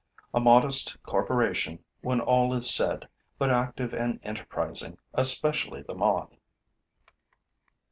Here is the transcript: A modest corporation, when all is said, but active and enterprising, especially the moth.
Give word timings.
A 0.33 0.39
modest 0.39 0.97
corporation, 1.03 1.77
when 2.01 2.21
all 2.21 2.55
is 2.55 2.73
said, 2.73 3.07
but 3.37 3.51
active 3.51 3.93
and 3.93 4.19
enterprising, 4.23 4.97
especially 5.13 5.83
the 5.83 5.93
moth. 5.93 6.35